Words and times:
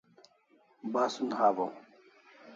Basun 0.93 1.29
hawaw 1.39 1.71